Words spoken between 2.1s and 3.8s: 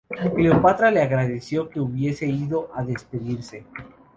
ido a despedirse.